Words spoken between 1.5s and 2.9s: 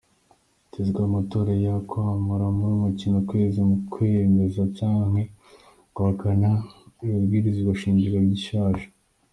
ya kamarampaka